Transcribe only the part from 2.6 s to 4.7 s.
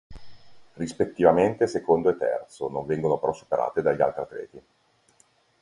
non vengono però superati dagli altri atleti.